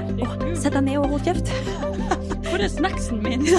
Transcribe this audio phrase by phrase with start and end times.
[0.00, 0.56] herregud!
[0.60, 1.50] Sett deg ned og hold kjeft.
[2.48, 3.46] Hvor er snacksen min?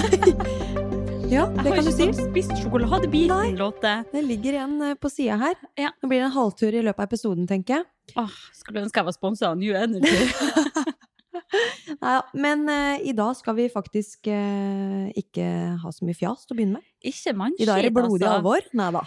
[1.32, 2.04] Ja, det kan du si.
[2.04, 3.92] Jeg har ikke spist sjokoladebiten, låte.
[4.12, 5.54] Det ligger igjen eh, på sida her.
[5.80, 5.94] Ja.
[6.04, 7.86] Nå blir det en halvtur i løpet av episoden, tenker jeg.
[8.20, 10.28] Åh, skulle ønske jeg var sponsa av New Energy.
[12.02, 15.46] Neida, men uh, i dag skal vi faktisk uh, ikke
[15.82, 16.88] ha så mye fjas til å begynne med.
[17.12, 18.34] Ikke mannskitt, I dag er det blodig altså.
[18.38, 18.68] alvor.
[18.78, 19.04] Nei da.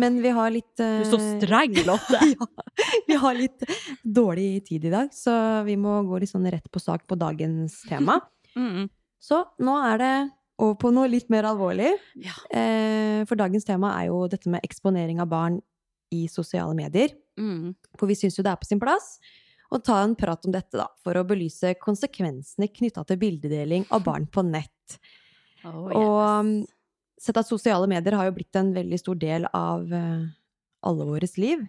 [0.00, 2.20] Men vi har litt Du eh, er så streng, Lotte.
[2.32, 2.48] ja,
[3.06, 3.66] vi har litt
[4.02, 5.34] dårlig tid i dag, så
[5.68, 8.18] vi må gå litt sånn rett på sak på dagens tema.
[8.56, 8.88] Mm.
[9.20, 10.14] Så nå er det
[10.60, 11.92] over på noe litt mer alvorlig.
[12.20, 12.36] Ja.
[12.52, 15.60] Eh, for dagens tema er jo dette med eksponering av barn
[16.10, 17.14] i sosiale medier.
[17.40, 17.76] Mm.
[17.96, 19.18] For vi syns jo det er på sin plass
[19.70, 24.04] å ta en prat om dette, da, for å belyse konsekvensene knytta til bildedeling av
[24.06, 24.98] barn på nett.
[25.64, 26.54] Oh, Og um,
[27.20, 30.24] sett at sosiale medier har jo blitt en veldig stor del av eh,
[30.88, 31.62] alle våres liv.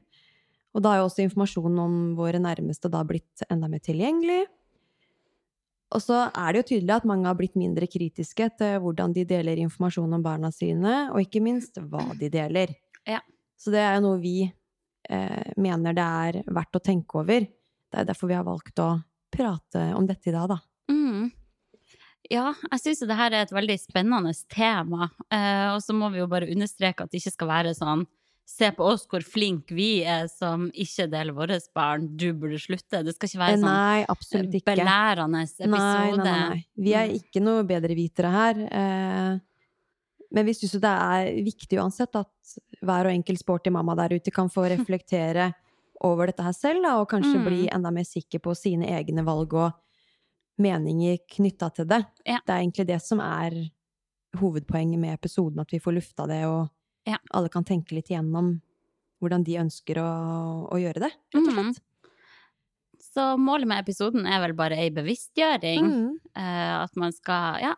[0.71, 4.45] Og da har jo også informasjonen om våre nærmeste da blitt enda mer tilgjengelig.
[5.91, 9.25] Og så er det jo tydelig at mange har blitt mindre kritiske til hvordan de
[9.27, 12.71] deler informasjon om barna sine, og ikke minst hva de deler.
[13.03, 13.19] Ja.
[13.59, 17.43] Så det er jo noe vi eh, mener det er verdt å tenke over.
[17.91, 18.89] Det er derfor vi har valgt å
[19.31, 20.57] prate om dette i dag, da.
[20.91, 21.29] Mm.
[22.31, 25.09] Ja, jeg syns det her er et veldig spennende tema.
[25.31, 28.07] Eh, og så må vi jo bare understreke at det ikke skal være sånn
[28.51, 32.99] Se på oss hvor flinke vi er som ikke deler våre barn, du burde slutte.
[33.05, 34.65] Det skal ikke være sånn Nei, ikke.
[34.73, 35.69] belærende episode.
[35.71, 36.65] Nei, nei, nei.
[36.75, 37.15] Vi er Mm.
[37.21, 38.59] ikke noe bedrevitere her.
[38.67, 39.39] Eh,
[40.35, 44.17] men vi syns jo det er viktig uansett at hver og enkelt sporty mamma der
[44.19, 45.53] ute kan få reflektere
[46.03, 47.45] over dette her selv, da, og kanskje Mm.
[47.45, 49.73] bli enda mer sikker på sine egne valg og
[50.59, 52.05] meninger knytta til det.
[52.25, 52.39] Ja.
[52.45, 53.69] Det er egentlig det som er
[54.37, 56.69] hovedpoenget med episoden, at vi får lufta det, og
[57.05, 57.17] Ja.
[57.33, 58.61] alle kan tenke litt igjennom
[59.21, 61.75] hvordan de ønsker å, å gjøre det, rett og Mm.
[63.13, 65.83] Så målet med episoden er vel bare ei bevisstgjøring.
[65.83, 66.19] Mm.
[66.37, 67.73] Uh, at man skal, ja,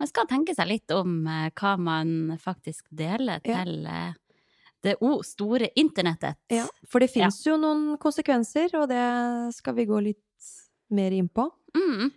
[0.00, 4.14] man skal tenke seg litt om uh, hva man faktisk deler til eh,
[4.84, 6.38] det o store internettet.
[6.52, 9.04] Ja, for det finnes jo noen konsekvenser, og det
[9.56, 10.50] skal vi gå litt
[10.94, 11.48] mer inn på.
[11.76, 12.10] Mm.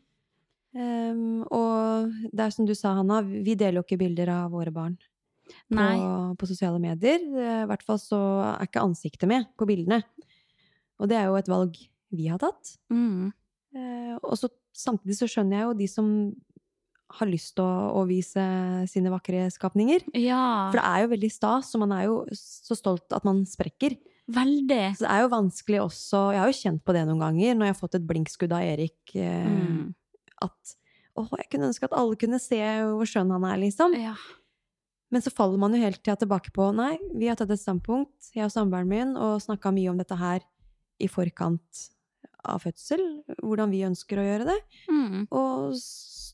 [0.71, 4.71] Um, og det er som du sa, Hanna, vi deler jo ikke bilder av våre
[4.71, 4.95] barn
[5.67, 5.87] på,
[6.39, 7.25] på sosiale medier.
[7.25, 8.21] I hvert fall så
[8.53, 9.99] er ikke ansiktet med på bildene.
[11.01, 11.77] Og det er jo et valg
[12.13, 12.75] vi har tatt.
[12.93, 13.31] Mm.
[13.75, 16.07] Uh, og så samtidig så skjønner jeg jo de som
[17.17, 18.43] har lyst til å, å vise
[18.91, 20.05] sine vakre skapninger.
[20.17, 23.43] Ja, For det er jo veldig stas, og man er jo så stolt at man
[23.45, 23.97] sprekker.
[24.31, 24.95] veldig.
[24.97, 27.65] Så det er jo vanskelig også Jeg har jo kjent på det noen ganger når
[27.67, 28.99] jeg har fått et blinkskudd av Erik.
[29.15, 29.93] Eh, Mm.
[30.41, 30.75] At
[31.19, 33.93] å, jeg kunne ønske at alle kunne se hvor skjønn han er, liksom.
[33.99, 34.15] Ja.
[35.11, 38.31] Men så faller man jo helt til tilbake på nei, vi har tatt et standpunkt,
[38.33, 40.39] jeg og samboeren min, og snakka mye om dette her
[41.03, 41.89] i forkant
[42.47, 43.03] av fødsel,
[43.43, 44.55] hvordan vi ønsker å gjøre det,
[44.89, 45.27] Mm.
[45.29, 45.75] og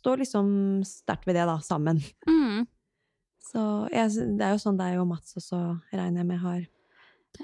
[0.07, 0.47] står liksom
[0.87, 1.99] sterkt ved det, da, sammen.
[2.29, 2.63] Mm.
[3.43, 5.59] Så jeg, det er jo sånn deg og Mats også,
[5.91, 6.61] regner jeg med, har,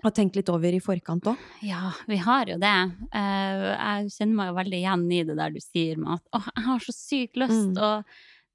[0.03, 1.41] har tenkt litt over i forkant òg.
[1.63, 2.75] Ja, vi har jo det.
[3.15, 6.47] Eh, jeg kjenner meg jo veldig igjen i det der du sier med at åh,
[6.55, 7.79] jeg har så sykt lyst Mm.
[7.83, 7.91] å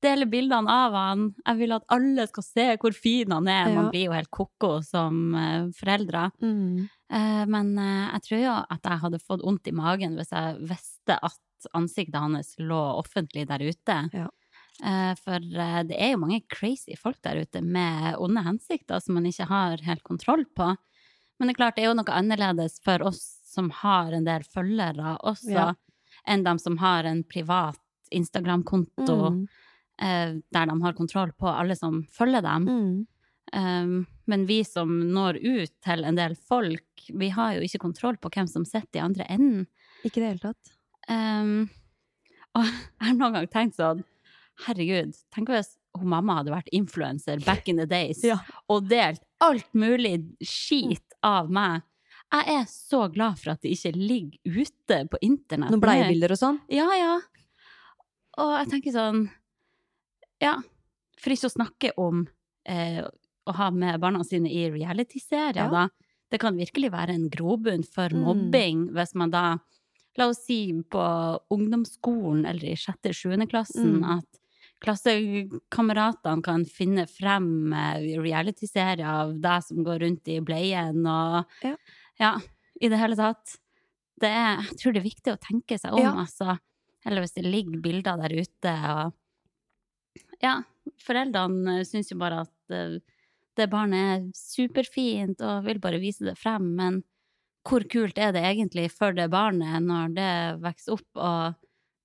[0.05, 1.25] dele bildene av han.
[1.43, 3.67] Jeg vil at alle skal se hvor fin han er.
[3.69, 3.75] Ja.
[3.81, 6.29] Man blir jo helt ko-ko som eh, foreldre.
[6.45, 6.87] Mm.
[7.11, 11.17] Eh, men jeg tror jo at jeg hadde fått vondt i magen hvis jeg visste
[11.19, 11.41] at
[11.75, 13.97] ansiktet hans lå offentlig der ute.
[14.13, 14.29] Ja.
[14.85, 19.15] Eh, for eh, det er jo mange crazy folk der ute med onde hensikter som
[19.19, 20.77] man ikke har helt kontroll på.
[21.39, 24.43] Men det er klart, det er jo noe annerledes for oss som har en del
[24.47, 25.75] følgere også, Ja.
[26.27, 27.79] enn de som har en privat
[28.13, 29.47] Instagram-konto Mm.
[30.01, 32.67] eh, der de har kontroll på alle som følger dem.
[32.69, 33.07] Mm.
[33.51, 38.17] Um, men vi som når ut til en del folk, vi har jo ikke kontroll
[38.21, 39.67] på hvem som sitter i andre enden.
[40.05, 40.75] Ikke det hele tatt.
[41.09, 41.69] Um,
[42.55, 42.65] og
[43.01, 44.05] jeg har noen gang tenkt sånn
[44.67, 48.41] Herregud, tenk hvis hun mamma hadde vært influenser back in the days Ja.
[48.69, 51.83] og delt alt mulig skit av meg.
[52.35, 55.71] Jeg er så glad for at det ikke ligger ute på internett.
[55.71, 56.59] Noen bleiebilder og sånn.
[56.69, 57.15] Ja, ja.
[58.39, 59.23] Og jeg tenker sånn
[60.43, 60.57] Ja,
[61.19, 62.27] for ikke å snakke om
[62.69, 63.01] eh,
[63.49, 65.69] å ha med barna sine i reality-serier, Ja.
[65.71, 65.89] da.
[66.31, 68.25] Det kan virkelig være en grobunn for Mm.
[68.27, 69.59] mobbing hvis man da
[70.19, 71.03] La oss si på
[71.55, 74.19] ungdomsskolen eller i sjette-sjuende klassen Mm.
[74.19, 74.41] at
[74.83, 81.77] klassekameratene kan finne frem realityserier reality-serier av deg som går rundt i bleien og Ja.
[82.21, 82.33] ja,
[82.81, 83.57] i det hele tatt.
[84.21, 86.13] Det er, jeg tror det er viktig å tenke seg om, Ja.
[86.25, 86.59] altså.
[87.07, 89.13] Eller hvis det ligger bilder der ute og
[90.43, 90.63] Ja,
[91.03, 92.99] foreldrene syns jo bare at eh,
[93.57, 97.03] det barnet er superfint og vil bare vise det frem, men
[97.69, 100.33] hvor kult er det egentlig for det barnet når det
[100.65, 101.55] vokser opp og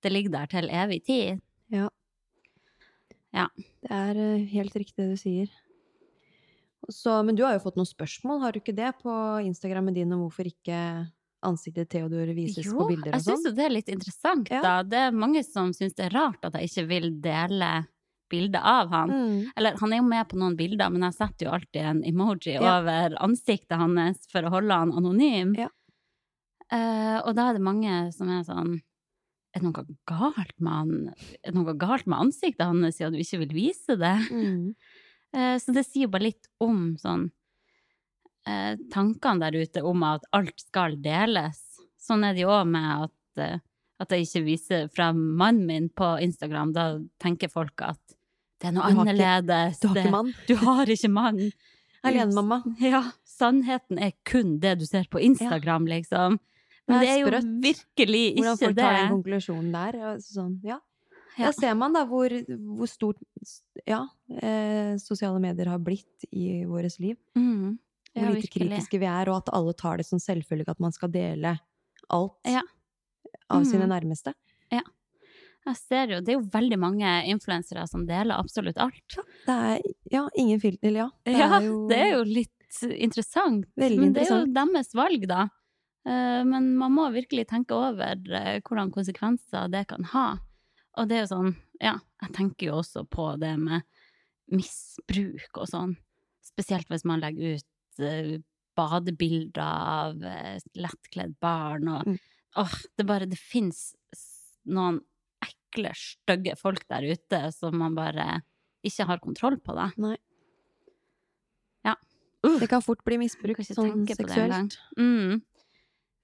[0.04, 1.40] det ligger der til evig tid?
[1.72, 1.88] Ja.
[3.34, 3.48] Ja.
[3.82, 5.48] Det er eh, helt riktig det du sier.
[6.92, 9.12] Så, men du har jo fått noen spørsmål, har du ikke det, på
[9.46, 10.76] Instagrammen din om hvorfor ikke
[11.44, 13.40] ansiktet til Theodor vises på bilder jeg og sånn?
[13.40, 14.60] syns jo det er litt interessant, Ja.
[14.64, 14.74] da.
[14.84, 17.70] Det er mange som syns det er rart at jeg ikke vil dele
[18.30, 19.10] bilde av han.
[19.10, 19.52] Mm.
[19.56, 22.54] Eller han er jo med på noen bilder, men jeg setter jo alltid en emoji
[22.56, 22.78] Ja.
[22.78, 25.54] over ansiktet hans for å holde han anonym.
[25.58, 25.68] Ja.
[26.72, 28.78] Uh, og da er det mange som er sånn
[29.54, 30.94] Er det noe galt med han?
[31.44, 34.16] Er det noe galt med ansiktet hans siden du ikke vil vise det?
[34.32, 34.72] Mm.
[35.36, 37.28] Uh, så det sier bare litt om sånn
[38.48, 41.60] uh, tankene der ute om at alt skal deles.
[42.00, 43.62] Sånn er det jo òg med at,
[44.02, 46.74] at jeg ikke viser frem mannen min på Instagram.
[46.74, 46.88] Da
[47.22, 48.03] tenker folk at
[48.64, 49.78] det er noe Du har ikke- annerledes.
[49.80, 50.32] Du har ikke mann?
[50.48, 51.40] Du har ikke mann.
[52.04, 52.58] Alenemamma.
[52.80, 56.38] Ja, sannheten er kun det du ser på Instagram, liksom.
[56.86, 57.62] Men Det det er jo jo sprøtt.
[57.64, 60.18] virkelig Hvordan ikke folk tar den konklusjonen der.
[60.20, 60.78] Sånn, ja.
[61.38, 61.46] Ja.
[61.46, 63.16] Da ser man da hvor, hvor stort
[63.88, 64.02] ja,
[64.40, 67.16] eh, sosiale medier har blitt i vårt liv.
[67.34, 67.78] Mm.
[68.14, 68.68] Hvor Ja, lite virkelig.
[68.68, 71.58] kritiske vi er, og at alle tar det som selvfølgelig at man skal dele
[72.10, 72.60] alt Ja.
[73.50, 74.34] av sine nærmeste.
[74.70, 74.82] nærmeste.
[75.64, 79.16] Jeg ser jo, det er jo veldig mange influensere som deler absolutt alt.
[79.46, 79.78] Det er
[80.12, 81.10] ja, ingen filter, eller ja.
[81.24, 83.68] Det ja, er jo, det er jo litt interessant.
[83.80, 85.46] Veldig men det er jo deres valg, da.
[86.04, 90.26] Eh, Men man må virkelig tenke over eh, hvordan konsekvenser det kan ha.
[91.00, 93.86] Og det er jo sånn, ja, jeg tenker jo også på det med
[94.52, 95.96] misbruk og sånn.
[96.44, 98.36] Spesielt hvis man legger ut eh,
[98.76, 100.22] badebilder av
[100.76, 102.20] lettkledd barn og Mm.
[102.56, 103.96] Åh, det bare Det fins
[104.70, 105.00] noen
[105.74, 108.42] ekle, stygge folk der ute som man bare
[108.84, 109.90] ikke har kontroll på, da.
[109.96, 110.16] Nei.
[111.84, 111.96] Ja.
[112.60, 114.76] Det kan fort bli misbrukt misbruk sånn seksuelt.
[114.98, 115.40] Mm.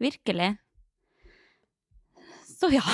[0.01, 0.51] Virkelig.
[2.61, 2.85] Så ja.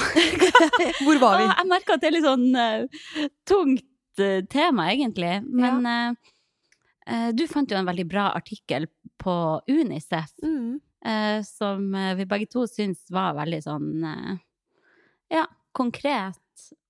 [1.05, 1.49] Hvor var vi?
[1.50, 5.41] Jeg merker at det er litt sånn uh, tungt uh, tema, egentlig.
[5.50, 6.35] Men eh,
[7.11, 8.88] eh, du fant jo en veldig bra artikkel
[9.23, 9.37] på
[9.69, 10.81] Unicef, Mm.
[11.47, 13.91] som vi begge to syns var veldig sånn
[15.31, 15.44] ja,
[15.76, 16.41] konkret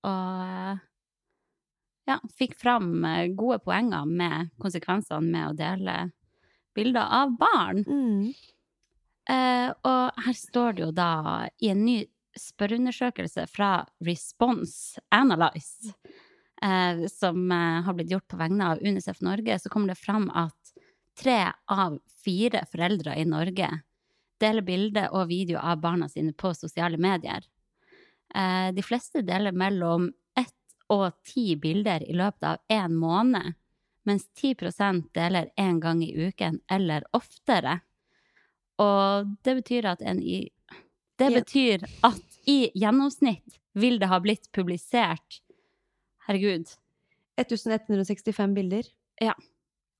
[0.07, 0.83] og
[2.07, 5.97] ja, fikk fram eh, gode poenger med konsekvensene med å dele
[6.77, 7.83] bilder av barn.
[7.83, 8.29] Mm.
[9.29, 11.11] Eh, og her står det jo da
[11.59, 11.97] i en ny
[12.37, 13.71] spørreundersøkelse fra
[14.05, 15.91] Response Analyze,
[16.63, 20.29] eh, som eh, har blitt gjort på vegne av Unicef Norge, så kommer det fram
[20.29, 20.73] at
[21.17, 21.41] tre
[21.73, 23.71] av fire foreldre i Norge
[24.41, 27.41] deler bilder og video av barna sine på sosiale medier.
[28.35, 30.53] Eh, de fleste deler mellom ett
[30.93, 33.55] og ti bilder i løpet av én måned,
[34.07, 37.79] mens 10% deler én gang i uken eller oftere.
[38.79, 40.49] Og det betyr at en i
[41.17, 45.41] Det betyr at i gjennomsnitt vil det ha blitt publisert
[46.27, 46.67] Herregud.
[47.39, 48.83] 1165 bilder.
[49.21, 49.33] Ja.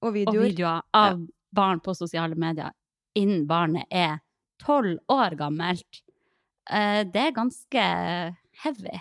[0.02, 0.50] Og Og videoer.
[0.50, 1.22] videoer av
[1.56, 2.74] barn på sosiale medier
[3.18, 4.20] innen barnet er
[4.62, 6.04] tolv år gammelt.
[6.70, 7.84] Eh, Det er ganske
[8.64, 8.98] heavy.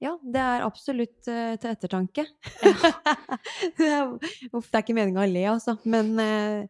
[0.00, 2.24] Ja, det er absolutt uh, til ettertanke.
[3.76, 4.14] det, er,
[4.48, 5.74] uff, det er ikke meninga å le, altså.
[5.84, 6.64] Men uh,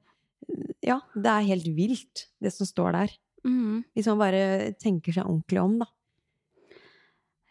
[0.82, 3.14] ja, det er helt vilt, det som står der.
[3.46, 3.84] Mm.
[3.94, 4.42] Hvis man bare
[4.82, 5.88] tenker seg ordentlig om, da.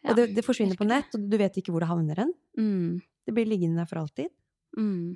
[0.04, 2.36] Ja, og det, det forsvinner på nett, og du vet ikke hvor det havner hen.
[2.60, 3.00] Mm.
[3.28, 4.32] Det blir liggende der for alltid.
[4.76, 5.16] Mm.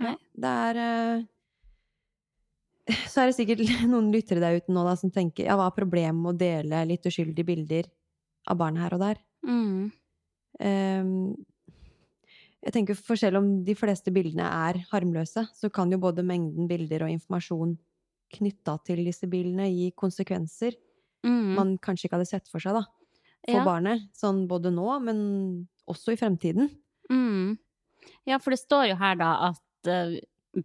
[0.00, 0.16] Nei.
[0.40, 1.24] Det er eh,
[3.10, 3.60] Så er det sikkert
[3.92, 6.82] noen lyttere der ute nå da, som tenker ja, hva er problemet med å dele
[6.88, 7.88] litt uskyldige bilder
[8.50, 9.20] av barn her og der?
[9.46, 9.90] Mm.
[10.60, 11.12] Um,
[12.60, 16.68] jeg tenker for selv om de fleste bildene er harmløse, så kan jo både mengden
[16.68, 17.76] bilder og informasjon
[18.36, 20.76] knytta til disse bildene gi konsekvenser
[21.20, 21.50] Mm.
[21.52, 22.86] man kanskje ikke hadde sett for seg, da.
[23.44, 23.64] For Ja.
[23.66, 24.06] barnet.
[24.16, 26.70] Sånn både nå, men også i fremtiden.
[27.12, 27.58] Mm.
[28.24, 29.60] Ja, for det står jo her da at
[29.92, 30.16] uh,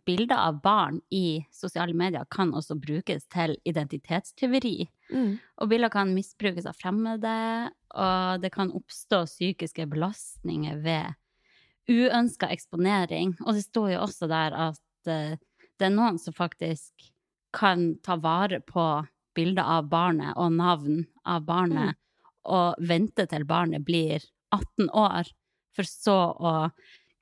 [0.06, 4.88] bilder av barn i sosiale medier kan også brukes til identitetstyveri.
[5.14, 5.36] Mm.
[5.62, 7.36] Og bilder kan misbrukes av fremmede,
[7.94, 11.14] og det kan oppstå psykiske belastninger ved
[11.92, 13.36] uønska eksponering.
[13.46, 15.36] Og det står jo også der at uh,
[15.76, 17.12] det er noen som faktisk
[17.56, 21.96] kan ta vare på bilder av barnet og navn av barnet,
[22.46, 24.24] og vente til barnet blir
[24.54, 25.32] 18 år,
[25.76, 26.54] for så å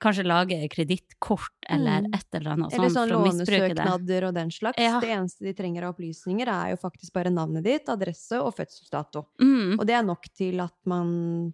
[0.03, 2.13] kanskje lage kredittkort eller Mm.
[2.17, 4.77] et eller annet Eller sånn lånesøknader og den slags.
[4.83, 4.99] Ja.
[4.99, 9.25] Det eneste de trenger av opplysninger, er jo faktisk bare navnet ditt, adresse og fødselsdato.
[9.41, 9.79] Mm.
[9.79, 11.53] Og det er nok til at man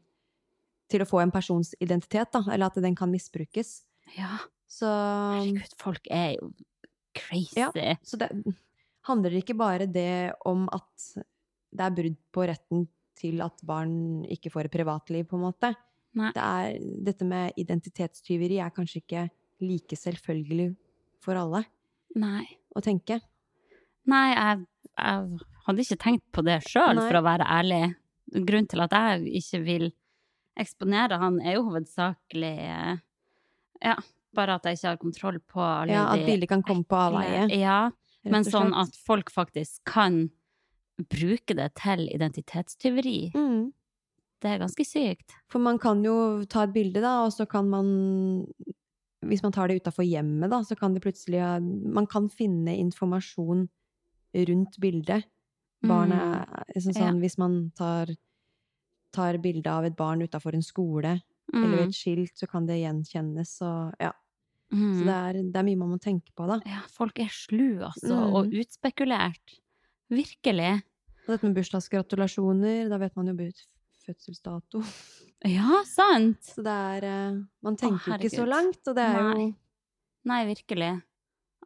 [0.89, 2.39] Til å få en persons identitet, da.
[2.51, 3.83] Eller at den kan misbrukes.
[4.17, 6.51] Ja, Så, herregud, folk er jo
[7.13, 7.59] crazy.
[7.59, 7.69] Ja.
[8.03, 8.31] så det
[9.05, 11.13] handler ikke bare det om at
[11.71, 15.75] det er brudd på retten til at barn ikke får et privatliv, på en måte.
[16.17, 19.25] Det er, dette med identitetstyveri er kanskje ikke
[19.61, 20.71] like selvfølgelig
[21.23, 21.63] for alle
[22.17, 22.45] Nei.
[22.73, 23.19] å tenke.
[24.09, 24.63] Nei, jeg,
[24.95, 27.81] jeg hadde ikke tenkt på det sjøl, for å være ærlig.
[28.33, 29.89] Grunnen til at jeg ikke vil
[30.59, 32.97] eksponere han, er jo hovedsakelig eh,
[33.85, 33.95] Ja,
[34.35, 37.47] bare at jeg ikke har kontroll på alle Ja, at bildet kan komme på avveie.
[37.55, 37.79] Ja,
[38.27, 40.27] men sånn at folk faktisk kan
[40.99, 43.31] bruke det til identitetstyveri.
[43.35, 43.61] mm.
[44.39, 45.33] Det er ganske sykt.
[45.51, 48.45] For man kan jo ta et bilde, da, og så kan man
[49.25, 51.41] Hvis man tar det utafor hjemmet, da, så kan det plutselig
[51.91, 53.67] Man kan finne informasjon
[54.33, 55.25] rundt bildet.
[55.83, 56.79] Barnet mm.
[56.83, 57.19] sånn, sånn, ja.
[57.19, 58.11] Hvis man tar,
[59.15, 61.21] tar bilde av et barn utafor en skole,
[61.53, 61.87] eller Mm.
[61.87, 64.11] et skilt, så kan det gjenkjennes, og ja.
[64.71, 65.05] Så Mm.
[65.05, 66.59] det er, det er mye man må tenke på, da.
[66.65, 68.35] Ja, folk er slu, altså, Mm.
[68.35, 69.59] og utspekulert.
[70.11, 70.83] Virkelig.
[71.27, 73.33] Og dette med bursdagsgratulasjoner, da vet man jo
[74.09, 74.83] fødselsdato.
[75.47, 76.41] Ja, sant!
[76.43, 79.47] Så det er eh, Man tenker Å, ikke så langt, og det er jo Nei.
[80.29, 80.91] Nei, virkelig.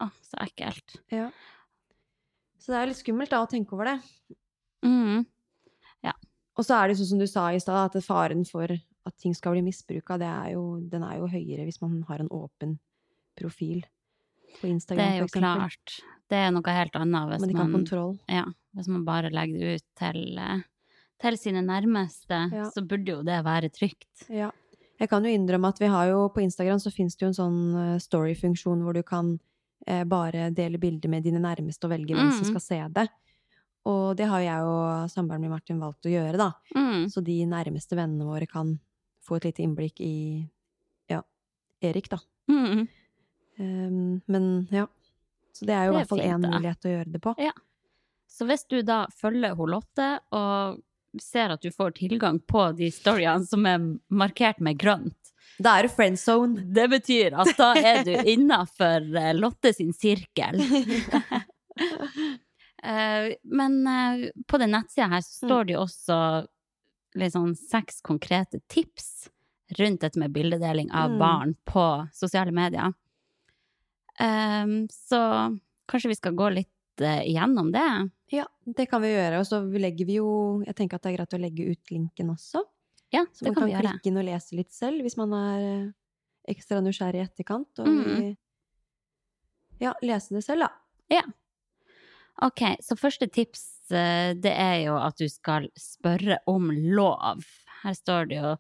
[0.04, 1.00] Å, så ekkelt.
[1.12, 1.32] Ja.
[2.62, 3.98] Så det er litt skummelt da å tenke over det.
[4.86, 5.24] Mm.
[6.54, 9.34] Og så er det sånn som du sa i stad, at faren for at ting
[9.36, 12.78] skal bli misbruka, den er jo høyere hvis man har en åpen
[13.40, 13.82] profil
[14.60, 15.96] på Instagram, Det er jo klart.
[16.30, 18.14] Det er noe helt annet hvis Men ikke har man, kontroll.
[18.30, 18.46] ja,
[18.78, 20.62] hvis man bare legger det ut til, eh,
[21.24, 22.68] til sine nærmeste, Ja.
[22.70, 24.28] så burde jo det være trygt.
[24.30, 24.52] Ja.
[25.00, 27.40] Jeg kan jo innrømme at vi har jo på Instagram så finnes det jo en
[27.40, 29.40] sånn eh, story-funksjon hvor du kan
[29.88, 32.52] eh, bare dele bilder med dine nærmeste og velge hvem som Mm.
[32.54, 33.08] skal se det.
[33.86, 36.52] Og det har jeg og samboeren min Martin valgt å gjøre, da.
[36.76, 37.10] Mm.
[37.12, 38.80] Så de nærmeste vennene våre kan
[39.28, 40.48] få et lite innblikk i
[41.10, 41.22] ja,
[41.82, 42.20] Erik, da.
[42.48, 42.88] Mm.
[43.60, 44.88] Um, men ja.
[45.54, 47.36] Så det er jo i er hvert fall én mulighet å gjøre det på.
[47.44, 47.52] Ja.
[48.30, 50.80] Så hvis du da følger hun Lotte og
[51.22, 53.80] ser at du får tilgang på de storyene som er
[54.10, 55.16] markert med grønt,
[55.62, 56.64] Da er du friend zone.
[56.74, 59.06] det betyr at da er du innafor
[59.38, 60.58] Lotte sin sirkel.
[62.84, 66.18] Eh, Men eh, på den nettsida her står det jo også
[67.32, 69.30] sånn seks konkrete tips
[69.80, 71.20] rundt dette med bildedeling av Mm.
[71.22, 72.92] barn på sosiale medier.
[74.92, 75.22] Så
[75.88, 78.10] kanskje vi skal gå litt eh, igjennom det?
[78.34, 79.40] Ja, det kan vi gjøre.
[79.40, 82.30] Og så legger vi jo Jeg tenker at det er greit å legge ut linken
[82.34, 82.64] også.
[83.14, 85.92] Ja, Så man kan kan klikke inn og lese litt selv hvis man er eh,
[86.50, 87.80] ekstra nysgjerrig i etterkant.
[87.80, 88.36] Og Mm.
[89.80, 90.72] ja, lese det selv, da.
[91.10, 91.24] Ja.
[92.42, 97.44] Ok, så første tips eh, det er jo at du skal spørre om lov.
[97.84, 98.56] Her står det jo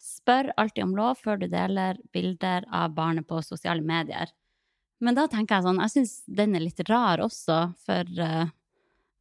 [0.00, 4.30] Spør alltid om lov før du deler bilder av barnet på sosiale medier.
[5.00, 8.50] Men da tenker jeg sånn, jeg syns den er litt rar også, for uh,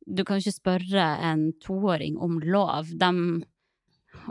[0.06, 2.92] du kan jo ikke spørre en toåring om lov.
[3.00, 3.12] De,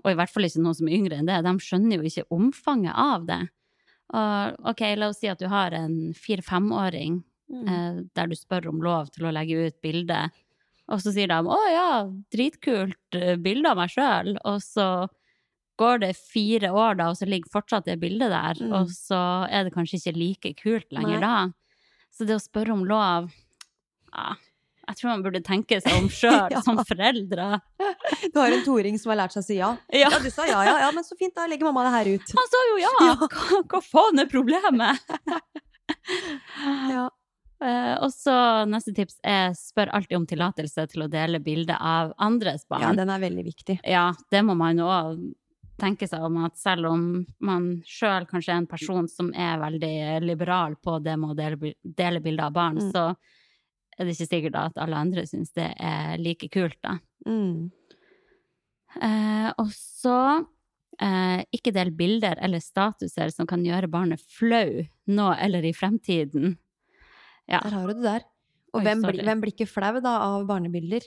[0.02, 2.28] og i hvert fall ikke noen som er yngre enn det, de skjønner jo ikke
[2.34, 3.40] omfanget av det.
[4.18, 7.68] Og ok, la oss si at du har en fire-femåring Mm.
[7.68, 10.28] eh, der du spør om lov til å legge ut bilde.
[10.88, 11.92] Og så sier de 'Å ja,
[12.32, 15.08] dritkult eh, bilde av meg sjøl', og så
[15.78, 18.72] går det fire år, da, og så ligger fortsatt det bildet der, Mm.
[18.74, 19.20] og så
[19.50, 21.22] er det kanskje ikke like kult lenger Nei.
[21.22, 21.36] da.
[22.12, 23.30] Så det å spørre om lov
[24.14, 24.34] ja,
[24.88, 26.62] Jeg tror man burde tenke seg om sjøl, Ja.
[26.64, 27.60] som foreldre.
[28.32, 29.74] Du har en toåring som har lært seg å si ja.
[29.92, 30.08] Ja.
[30.10, 32.32] Ja, du sa ja, ja, ja, men så fint, da legger mamma det her ut.
[32.40, 32.94] Han sa jo ja!
[33.10, 33.14] Ja.
[33.20, 34.98] Hva, hva faen er problemet?
[36.92, 37.08] Ja.
[37.58, 38.32] Uh, og så
[38.70, 42.84] neste tips er spør alltid om tillatelse til å dele bilde av andres barn.
[42.84, 43.78] ja, den er veldig viktig.
[43.82, 45.24] Ja, det må man òg
[45.78, 47.02] tenke seg om at selv om
[47.44, 51.74] man sjøl kanskje er en person som er veldig liberal på det med å dele,
[51.82, 52.92] dele bilder av barn, Mm.
[52.92, 53.16] så
[53.98, 56.98] er det ikke sikkert at alle andre syns det er like kult, da.
[57.26, 57.70] Mm.
[59.02, 60.46] Eh, og så
[60.98, 66.56] Eh, ikke del bilder eller statuser som kan gjøre barnet flau nå eller i fremtiden.
[67.46, 67.60] Ja.
[67.62, 68.24] Der har du det der.
[68.74, 71.06] Og Oi, hvem, blir, hvem blir ikke flau da av barnebilder?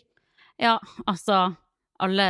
[0.62, 1.58] Ja, altså
[2.00, 2.30] alle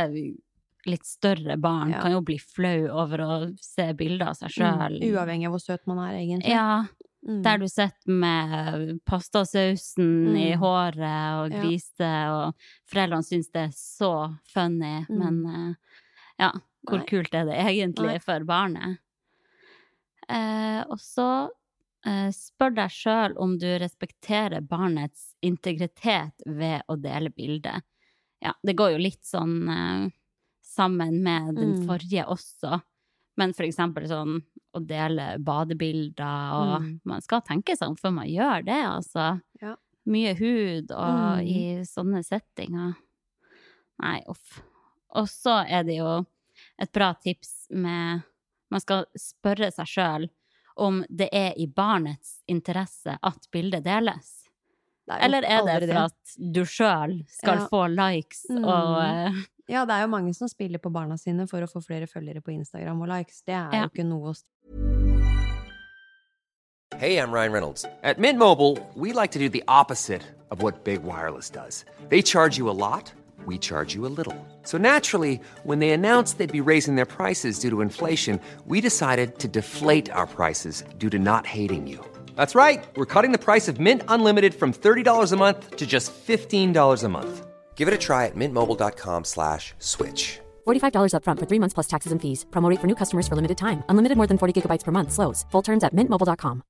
[0.86, 2.00] litt større barn Ja.
[2.02, 4.98] kan jo bli flau over å se bilder av seg sjøl.
[5.00, 6.50] Mm, uavhengig av hvor søt man er, egentlig.
[6.50, 6.84] Ja,
[7.24, 7.42] Mm.
[7.44, 10.58] der du sitter med pastasausen i Mm.
[10.58, 11.62] håret og Ja.
[12.34, 12.54] og
[12.90, 15.18] foreldrene syns det er så funny, Mm.
[15.18, 15.74] men eh,
[16.40, 16.50] ja,
[16.84, 17.06] hvor Nei.
[17.06, 18.18] kult er det egentlig Nei.
[18.18, 18.98] for barnet?
[20.28, 21.48] Eh, og så
[22.04, 27.82] eh, spør deg sjøl om du respekterer barnets integritet ved å dele bildet.
[28.42, 30.10] Ja, det går jo litt sånn eh,
[30.72, 31.86] sammen med den Mm.
[31.86, 32.80] forrige også.
[33.36, 34.42] Men for eksempel sånn
[34.74, 37.00] å dele badebilder, og Mm.
[37.04, 39.40] man skal tenke seg om før man gjør det, altså.
[39.60, 39.76] Ja.
[40.06, 41.46] Mye hud og Mm.
[41.46, 42.96] i sånne settinger.
[44.02, 44.62] Nei, uff.
[45.14, 46.26] Og så er det jo
[46.78, 48.22] et bra tips med
[48.70, 50.28] Man skal spørre seg sjøl
[50.78, 54.48] om det er i barnets interesse at bildet deles.
[55.10, 57.68] Er Eller er det for at du sjøl skal Ja.
[57.68, 58.64] få likes Mm.
[58.64, 61.80] og eh, Ja, det er jo mange som spiller på barna sine for å få
[61.84, 63.42] flere følgere på Instagram og likes.
[63.46, 63.82] Det er Ja.
[63.82, 64.34] jo ikke noe å
[66.98, 67.84] Hey, I'm Ryan Reynolds.
[68.02, 71.84] At Mint Mobile, we like to do the opposite of what Big Wireless does.
[72.10, 73.12] They charge you a lot,
[73.46, 74.34] we charge you a little.
[74.64, 79.38] So naturally, when they announced they'd be raising their prices due to inflation, we decided
[79.38, 81.98] to deflate our prices due to not hating you.
[82.36, 82.84] That's right.
[82.96, 87.08] We're cutting the price of Mint Unlimited from $30 a month to just $15 a
[87.08, 87.46] month.
[87.74, 90.38] Give it a try at mintmobile.com slash switch.
[90.68, 92.46] $45 upfront for three months plus taxes and fees.
[92.52, 93.82] Promo rate for new customers for limited time.
[93.88, 95.10] Unlimited more than 40 gigabytes per month.
[95.10, 95.44] Slows.
[95.50, 96.62] Full terms at mintmobile.com.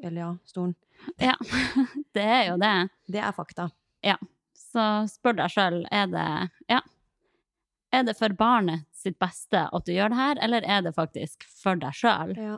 [0.02, 0.74] Eller ja, stolen.
[1.16, 1.34] Ja,
[2.12, 2.88] det er jo det.
[3.06, 3.70] Det er fakta.
[4.00, 4.16] Ja.
[4.70, 6.80] Så spør deg sjøl, er det Ja.
[7.92, 11.42] Er det for barnet sitt beste at du gjør det her, eller er det faktisk
[11.62, 12.36] for deg sjøl?
[12.38, 12.56] Ja.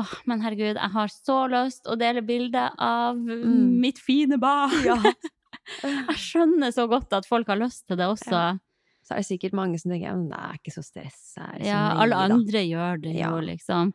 [0.00, 3.78] Åh, men herregud, jeg har så lyst å dele bilde av Mm.
[3.82, 4.72] mitt fine barn!
[4.86, 4.96] Ja.
[5.82, 8.32] jeg skjønner så godt at folk har lyst til det også.
[8.32, 8.56] Ja.
[9.04, 11.34] Så er det sikkert mange som tenker men det er ikke så stress.
[11.36, 12.34] det er Ja, alle alle da».
[12.38, 13.40] andre gjør det jo, Ja.
[13.40, 13.92] liksom.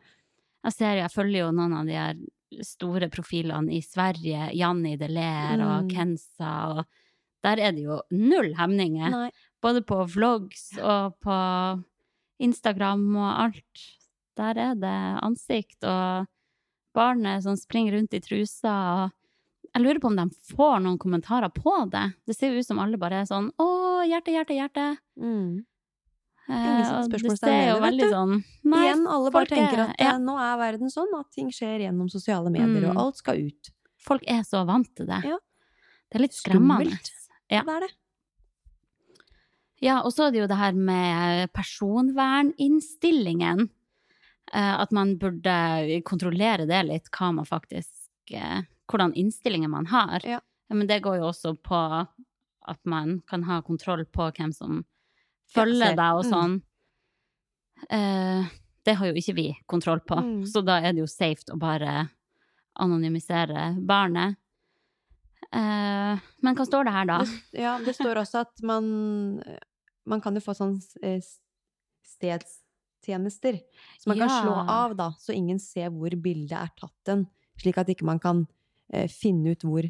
[0.68, 2.16] Jeg ser, jeg følger jo noen av de her
[2.64, 5.90] store profilene i Sverige, Janni Deler og Mm.
[5.92, 6.86] Kenza, og
[7.44, 9.10] der er det jo null hemninger.
[9.12, 9.32] Nei.
[9.62, 11.38] Både på vlogs og på
[12.40, 13.86] Instagram og alt.
[14.38, 16.28] Der er det ansikt og
[16.98, 19.12] barnet som springer rundt i trusa og
[19.76, 20.24] Jeg lurer på om de
[20.56, 22.14] får noen kommentarer på det.
[22.26, 23.68] Det ser jo ut som alle bare er sånn Å,
[24.08, 24.86] hjerte, hjerte, hjerte.
[25.20, 25.66] Mm.
[26.50, 30.14] Eh, Ingen det er jo veldig sånn Nei, Igjen, alle bare er- tenker at ja,
[30.16, 32.96] eh, nå er verden sånn at ting skjer gjennom sosiale medier, Mm.
[32.96, 33.70] og alt skal ut.
[34.00, 35.24] Folk er så vant til det.
[35.26, 35.38] Ja.
[36.10, 36.98] Det er litt skremmende.
[37.52, 37.64] Ja.
[37.64, 37.92] Det er det.
[39.82, 43.70] Ja, og så er det jo det her med personverninnstillingen.
[44.54, 50.22] Eh, at man burde kontrollere det litt, hva man faktisk eh, Hvordan innstillinger man har.
[50.24, 50.40] Ja.
[50.70, 52.08] Men det går jo også på
[52.68, 54.86] at man kan ha kontroll på hvem som
[55.54, 56.32] følger deg og Mm.
[56.32, 56.62] sånn.
[57.90, 58.50] Eh,
[58.86, 60.44] det har jo ikke vi kontroll på, Mm.
[60.46, 62.10] så da er det jo safe å bare
[62.80, 64.36] anonymisere barnet.
[65.54, 67.18] Eh, men hva står det her, da?
[67.24, 69.44] Det, ja, det står også at man
[70.08, 71.20] Man kan jo få sånn eh,
[72.02, 73.60] stedstjenester.
[74.00, 74.42] Så man kan Ja.
[74.42, 77.28] slå av, da, så ingen ser hvor bildet er tatt hen.
[77.60, 78.48] Slik at ikke man kan
[78.94, 79.84] eh, finne ut hvor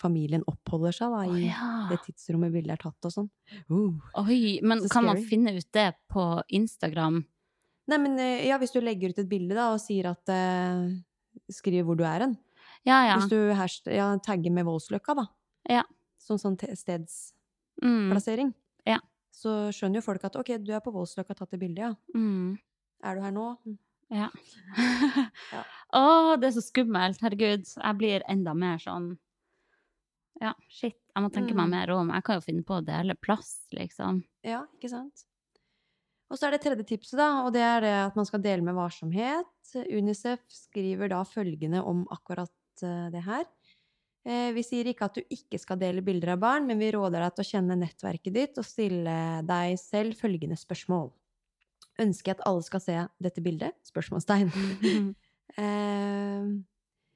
[0.00, 1.68] familien oppholder seg da, i i ja.
[1.90, 3.28] det tidsrommet bildet er tatt og sånn.
[3.70, 3.94] Uh.
[4.24, 6.24] Oi, men Så kan man finne ut det på
[6.58, 7.20] Instagram?
[7.90, 10.88] Nei, men eh, ja, hvis du legger ut et bilde da, og sier at uh,
[11.52, 12.36] Skriver hvor du er hen.
[12.86, 13.14] Ja, ja.
[13.18, 15.24] Hvis du hasht- ja, tagger med Voldsløkka, da.
[15.68, 15.82] Ja.
[16.22, 18.52] Sånn sånn stedsplassering.
[18.52, 18.86] Mm.
[18.88, 19.00] Ja.
[19.34, 21.90] Så skjønner jo folk at ok, du er på Voldsløkka, tatt det bildet, ja.
[22.14, 22.54] mm,
[23.04, 23.48] Er du her nå?
[24.14, 24.30] ja.
[25.52, 25.62] Ja.
[25.98, 27.20] Å, det er så skummelt.
[27.24, 27.66] Herregud.
[27.66, 29.12] Jeg blir enda mer sånn
[30.42, 30.96] Ja, shit.
[31.14, 31.70] Jeg må tenke meg Mm.
[31.70, 32.08] mer om.
[32.10, 34.24] Jeg kan jo finne på å dele plass, liksom.
[34.42, 35.24] Ja, ikke sant?
[36.30, 38.62] Og så er det tredje tipset, da, og det er det at man skal dele
[38.62, 39.46] med varsomhet.
[39.92, 42.50] Unicef skriver da følgende om akkurat
[42.82, 43.44] eh, det her.
[44.26, 47.20] Eh, vi sier ikke at du ikke skal dele bilder av barn, men vi råder
[47.20, 51.12] deg til å kjenne nettverket ditt og stille deg selv følgende spørsmål.
[52.00, 53.74] Ønsker jeg at alle skal se dette bildet?
[53.86, 54.50] Spørsmålstegn.
[55.56, 56.42] Eh,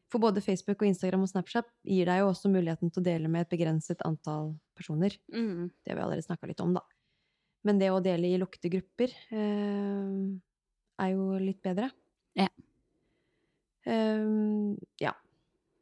[0.09, 3.29] For både Facebook og Instagram og Snapchat gir deg jo også muligheten til å dele
[3.29, 5.18] med et begrenset antall personer.
[5.35, 5.68] Mm.
[5.68, 6.85] Det har vi allerede snakka litt om, da.
[7.68, 10.14] Men det å dele i lukkede grupper eh,
[11.05, 11.90] er jo litt bedre.
[12.38, 12.49] Ja.
[13.85, 14.25] Eh,
[15.05, 15.12] ja.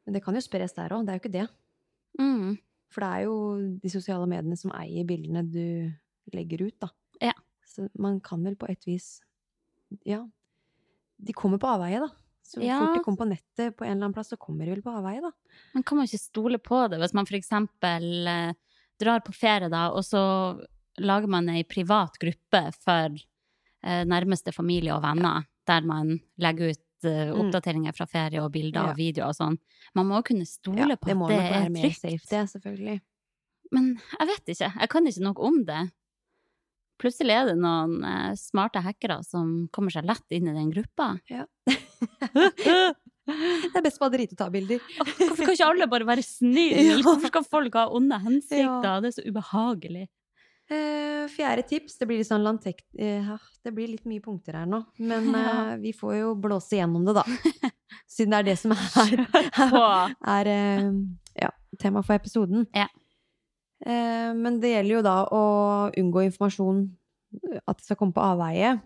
[0.06, 1.46] Men det kan jo spres der òg, det er jo ikke det.
[2.18, 2.56] Mm.
[2.90, 3.38] For det er jo
[3.82, 6.90] de sosiale mediene som eier bildene du legger ut, da.
[7.22, 7.34] Ja.
[7.66, 9.20] Så man kan vel på et vis
[10.06, 10.24] Ja.
[11.16, 12.10] De kommer på avveie, da.
[12.46, 12.78] Så Ja.
[12.78, 14.92] fort de kommer på nettet på en eller annen plass, så kommer de vel på
[14.94, 15.32] avveie, da.
[15.74, 18.52] Men kan man ikke stole på det hvis man eksempel eh,
[19.00, 20.22] drar på ferie, da, og så
[20.98, 23.10] lager man ei privat gruppe for
[23.82, 27.36] eh, nærmeste familie og venner, der man legger ut eh, Mm.
[27.50, 28.90] oppdateringer fra ferie og bilder Ja.
[28.90, 29.58] og videoer og sånn.
[29.94, 32.00] Man må jo kunne stole Ja, på det at det er trygt.
[32.00, 33.00] safe, det, selvfølgelig.
[33.72, 34.72] Men jeg vet ikke.
[34.80, 35.90] Jeg kan ikke noe om det.
[36.98, 41.20] Plutselig er det noen eh, smarte hackere som kommer seg lett inn i den gruppa.
[41.28, 41.44] Ja.
[43.26, 44.82] Det er best bare å drite og ta bilder.
[45.18, 47.00] Hvorfor kan ikke alle bare være snille?
[47.06, 48.62] Hvorfor skal folk ha onde hensikter?
[48.62, 49.00] Ja.
[49.02, 50.04] Det er så ubehagelig.
[50.70, 51.98] Uh, fjerde tips.
[51.98, 52.84] Det blir litt sånn lantek...
[52.94, 53.34] Uh,
[53.66, 54.78] det blir litt mye punkter her nå.
[55.02, 57.24] Men eh, vi får jo blåse gjennom det, da.
[58.06, 59.24] Siden det er det som er,
[60.36, 60.90] er eh,
[61.42, 61.50] ja,
[61.82, 62.68] tema for episoden.
[62.76, 62.86] Ja.
[63.82, 65.42] Eh, men det gjelder jo da å
[65.98, 66.84] unngå informasjon
[67.66, 68.76] at det skal komme på avveie.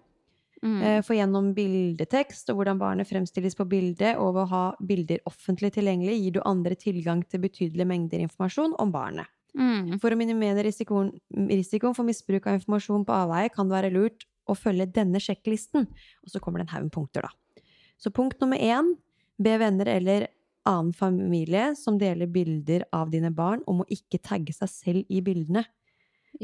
[0.61, 0.81] Mm.
[0.85, 5.23] Eh, For gjennom bildetekst og hvordan barnet fremstilles på bildet, og ved å ha bilder
[5.29, 9.31] offentlig tilgjengelig, gir du andre tilgang til betydelige mengder informasjon om barnet.
[9.57, 9.97] Mm.
[10.03, 11.15] For å minimere risikoen,
[11.51, 15.89] risikoen for misbruk av informasjon på avveie, kan det være lurt å følge denne sjekklisten.
[16.25, 17.65] Og så kommer det en haug punkter, da.
[18.01, 18.95] Så punkt nummer én
[19.41, 20.29] be venner eller
[20.69, 25.23] annen familie som deler bilder av dine barn, om å ikke tagge seg selv i
[25.25, 25.65] bildene.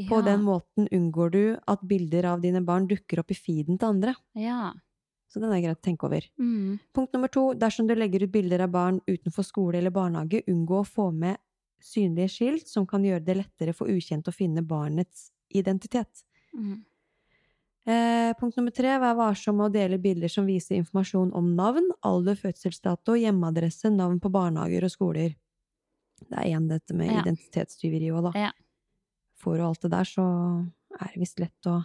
[0.05, 0.21] På Ja.
[0.21, 4.15] den måten unngår du at bilder av dine barn dukker opp i feeden til andre.
[4.35, 4.73] Ja.
[5.27, 6.21] Så den er greit å tenke over.
[6.39, 6.79] Mm.
[6.93, 10.79] Punkt nummer to, dersom du legger ut bilder av barn utenfor skole eller barnehage, unngå
[10.83, 11.37] å få med
[11.81, 16.23] synlige skilt som kan gjøre det lettere for ukjente å finne barnets identitet.
[16.55, 16.83] Mm.
[17.87, 21.89] Eh, punkt nummer tre, vær varsom med å dele bilder som viser informasjon om navn,
[22.03, 25.35] alder, fødselsdato, hjemmeadresse, navn på barnehager og skoler.
[26.27, 27.21] Det er igjen dette med Ja.
[27.21, 28.39] identitetstyveri òg, da.
[28.39, 28.51] Ja.
[29.41, 30.23] Får alt det der, så
[30.99, 31.83] er det visst lett å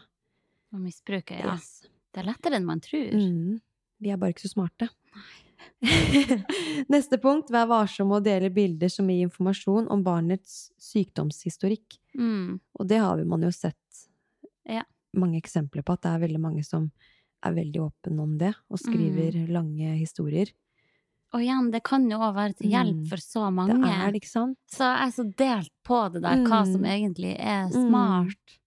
[0.73, 1.53] Å misbruke, ja.
[1.59, 1.83] Yes.
[2.13, 3.11] Det er lettere enn man tror.
[3.13, 3.59] Mm.
[4.01, 4.89] Vi er bare ikke så smarte.
[6.93, 11.99] Neste punkt, vær varsom med å dele bilder som gir informasjon om barnets sykdomshistorikk.
[12.19, 12.57] Mm.
[12.79, 13.77] Og det har man jo sett
[14.69, 14.85] Ja.
[15.13, 16.91] mange eksempler på, at det er veldig mange som
[17.45, 19.49] er veldig åpne om det, og skriver Mm.
[19.53, 20.47] lange historier.
[21.33, 23.09] Og igjen, det kan jo òg være til hjelp Mm.
[23.09, 23.79] for så mange.
[23.81, 24.59] Det er det, ikke sant?
[24.69, 26.91] Så jeg er så delt på det der, hva som Mm.
[26.93, 27.89] egentlig er Mm.
[27.89, 28.59] smart.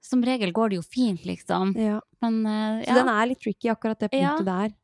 [0.00, 1.74] Som regel går det jo fint, liksom.
[1.76, 2.00] Ja.
[2.20, 4.36] Men eh, Så den er litt tricky, akkurat det Ja.
[4.36, 4.74] punktet der.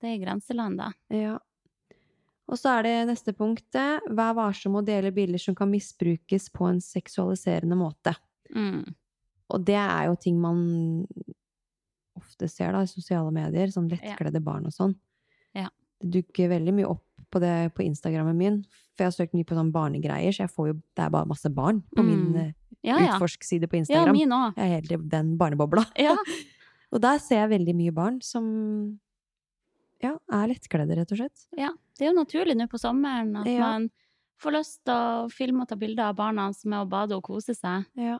[0.00, 0.92] det er i da.
[1.10, 1.38] Ja.
[2.46, 6.50] Og så er det neste punktet, vær varsom og å dele bilder som kan misbrukes
[6.52, 8.14] på en seksualiserende måte.
[8.54, 8.94] Mm.
[9.50, 11.06] Og det er jo ting man
[12.20, 13.96] ofte ser da, i sosiale medier, sånn Ja.
[13.96, 14.94] lettkledde barn og sånn.
[16.00, 18.60] Det dukker veldig mye opp på det på Instagrammen min,
[18.94, 21.26] for jeg har søkt mye på sånn barnegreier, så jeg får jo, det er bare
[21.26, 22.32] masse barn på min Mm.
[22.32, 22.54] min
[22.84, 23.14] Ja, ja.
[23.16, 24.06] utforskside på Instagram.
[24.06, 24.56] Ja, min også.
[24.56, 25.84] jeg er helt i den barnebobla.
[25.98, 26.14] Ja.
[26.92, 28.98] Og der ser jeg veldig mye barn som
[30.02, 31.46] ja, er lettkledde, rett og slett.
[31.58, 31.70] ja.
[31.96, 33.60] Det er jo naturlig nå på sommeren at Ja.
[33.60, 33.84] man
[34.42, 37.22] får lyst til å filme og ta bilder av barna som er å bade og
[37.22, 37.84] kose seg.
[37.96, 38.18] Ja.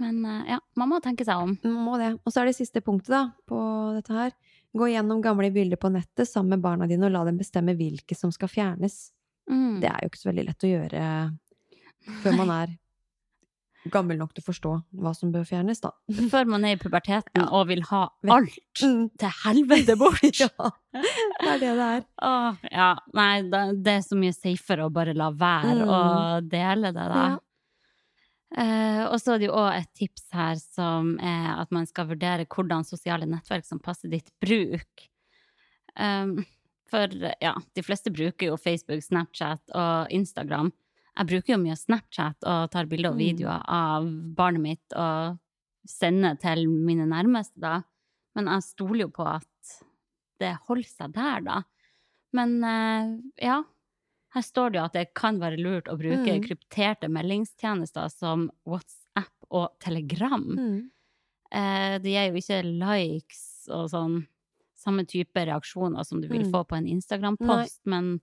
[0.00, 1.56] Men eh, ja, man må tenke seg om.
[1.62, 2.18] Man Må det.
[2.26, 4.32] Og så er det siste punktet da, på dette her.
[4.78, 8.14] Gå gjennom gamle bilder på nettet sammen med barna dine og la dem bestemme hvilke
[8.16, 8.98] som skal fjernes.
[9.50, 9.80] Mm.
[9.82, 11.06] Det er jo ikke så veldig lett å gjøre
[12.22, 12.76] før man er
[13.88, 15.92] gammel nok til å forstå hva som bør fjernes, da.
[16.28, 17.46] Før man er i puberteten Ja.
[17.56, 19.08] og vil ha alt Mm.
[19.18, 20.20] til helvete bort.
[20.42, 20.70] Ja,
[21.40, 22.02] det er det det er.
[22.26, 25.88] Åh, ja, nei, det er så mye safere å bare la være Mm.
[25.88, 27.22] å dele det, da.
[27.24, 27.38] Ja.
[28.56, 32.08] Eh, og så er det jo òg et tips her som er at man skal
[32.08, 35.08] vurdere hvordan sosiale nettverk som passer ditt bruk.
[35.98, 36.38] Um,
[36.88, 40.70] for ja, de fleste bruker jo Facebook, Snapchat og Instagram.
[41.18, 43.24] Jeg bruker jo mye Snapchat og tar bilder og Mm.
[43.26, 44.06] videoer av
[44.38, 45.36] barnet mitt og
[45.88, 47.82] sender til mine nærmeste, da.
[48.36, 49.74] Men jeg stoler jo på at
[50.40, 51.62] det holder seg der, da.
[52.32, 53.62] Men eh, ja,
[54.38, 56.44] her står det jo at det kan være lurt å bruke Mm.
[56.46, 60.44] krypterte meldingstjenester som WhatsApp og Telegram.
[60.44, 60.90] Mm.
[61.50, 64.18] Eh, det gir jo ikke likes og sånn
[64.78, 66.52] samme type reaksjoner som du vil Mm.
[66.52, 68.20] få på en Instagram-post, men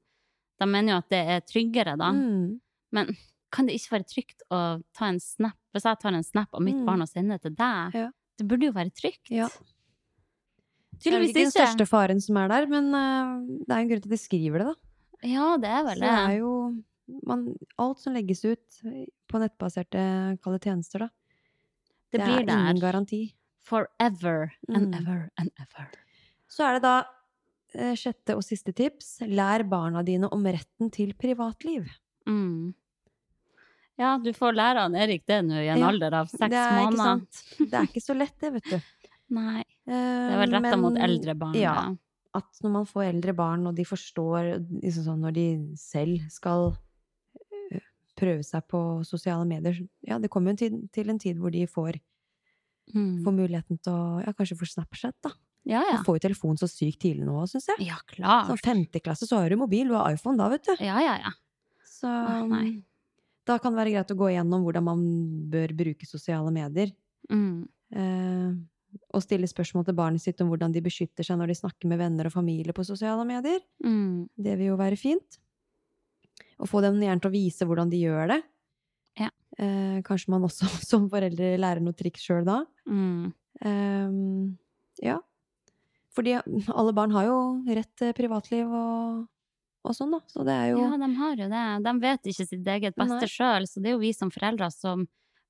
[0.58, 2.12] De mener jo at det er tryggere, da.
[2.13, 2.62] Mm.
[2.93, 3.10] Men
[3.51, 6.62] kan det ikke være trygt å ta en snap Hvis jeg tar en snap av
[6.62, 6.86] mitt Mm.
[6.86, 8.10] barn og sender til deg, Ja.
[8.38, 9.28] det burde jo være trygt.
[9.30, 9.49] Ja.
[10.97, 13.80] Det er vel Tydeligvis ikke den største faren som er der, men eh, det er
[13.82, 14.75] en grunn til at de skriver det, da.
[15.23, 16.17] Ja, det er vel det det.
[16.30, 16.84] er jo
[17.25, 18.82] man, Alt som legges ut
[19.30, 21.10] på nettbaserte kalde tjenester, da.
[22.12, 23.34] Det blir er ingen der garanti.
[23.65, 25.01] forever and Mm.
[25.01, 25.88] ever and ever.
[26.49, 27.06] Så er det da
[27.75, 29.19] eh, sjette og siste tips.
[29.28, 31.88] Lær barna dine om retten til privatliv.
[32.28, 32.73] Mm.
[33.97, 36.54] Ja, du får lære han Erik det nå i en Ja, alder av seks det
[36.60, 36.97] er måneder.
[36.97, 37.43] sant.
[37.60, 38.80] Det er ikke så lett, det, vet du.
[39.36, 41.56] Nei, Det det er vel retta mot eldre barn.
[41.56, 41.95] Ja.
[42.35, 45.45] At når man får eldre barn, og de forstår liksom sånn når de
[45.79, 46.73] selv skal
[47.71, 47.79] eh,
[48.19, 51.65] prøve seg på sosiale medier Ja, det kommer jo til, til en tid hvor de
[51.67, 52.01] får,
[52.93, 53.23] Mm.
[53.25, 55.31] får muligheten til å Ja, kanskje få Snapchat, da.
[55.65, 55.95] ja, ja.
[55.97, 57.87] Man får jo telefon så sykt tidlig nå, syns jeg.
[57.87, 58.51] Ja, klart.
[58.51, 60.75] Sånn femte klasse så har du mobil, du har iPhone da, vet du.
[60.85, 61.31] Ja, ja, ja.
[61.83, 62.83] Så Åh, nei.
[63.47, 65.01] da kan det være greit å gå igjennom hvordan man
[65.49, 66.91] bør bruke sosiale medier.
[67.31, 67.67] Mm.
[67.95, 68.53] Eh,
[69.13, 71.99] og stille spørsmål til barnet sitt om hvordan de beskytter seg når de snakker med
[72.01, 73.62] venner og familie på sosiale medier.
[73.84, 74.27] Mm.
[74.36, 75.39] Det vil jo være fint.
[76.62, 78.41] Og få dem gjerne til å vise hvordan de gjør det.
[79.19, 79.29] Ja.
[79.58, 82.62] Eh, kanskje man også som foreldre lærer noe triks sjøl da.
[82.88, 83.31] Mm.
[83.62, 84.19] Eh,
[85.05, 85.19] ja.
[86.15, 86.38] Fordi
[86.71, 89.25] alle barn har jo rett til privatliv og,
[89.84, 90.21] og sånn, da.
[90.31, 91.65] Så det er jo Ja, de har jo det.
[91.84, 95.03] De vet ikke sitt eget beste sjøl, så det er jo vi som foreldre som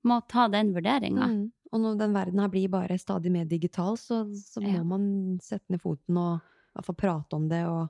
[0.05, 1.29] må ta den vurderinga.
[1.29, 1.45] Mm.
[1.75, 4.83] Og når den verden her blir bare stadig mer digital, så, så må Ja.
[4.88, 7.63] man sette ned foten og i hvert fall prate om det.
[7.67, 7.89] Og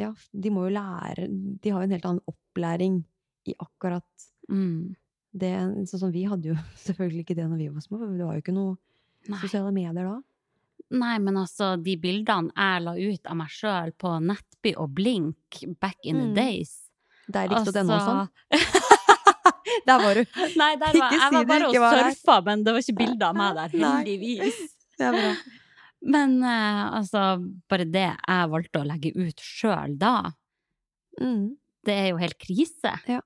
[0.00, 1.26] ja, de må jo lære
[1.60, 3.02] De har jo en helt annen opplæring
[3.48, 4.04] i akkurat
[4.48, 4.94] Mm.
[5.36, 5.52] det.
[5.90, 6.54] Sånn som vi hadde jo
[6.86, 8.76] selvfølgelig ikke det når vi var små, for det var jo ikke noe
[9.28, 9.38] Nei.
[9.42, 10.22] sosiale medier da.
[10.90, 15.58] Nei, men altså, de bildene jeg la ut av meg sjøl på Nettby og Blink
[15.82, 16.88] back in the days
[17.28, 17.34] Mm.
[17.68, 18.28] å denne, og sånn.
[18.50, 18.84] Altså-
[19.86, 20.24] Der var du!
[20.60, 22.10] Nei, der var, Ikke jeg si var bare og var der.
[22.14, 24.58] surfa, men det var ikke bilder av meg der, heldigvis.
[24.98, 25.32] Det er bra.
[26.14, 27.22] Men eh, altså,
[27.68, 30.32] bare det jeg valgte å legge ut sjøl da,
[31.20, 31.56] Mm.
[31.84, 32.92] det er jo helt krise.
[33.10, 33.20] Ja.